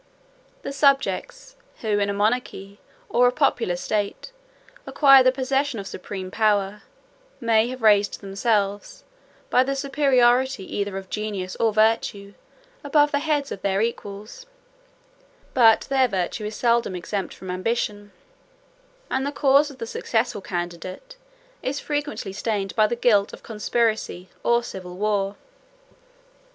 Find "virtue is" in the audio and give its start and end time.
16.07-16.55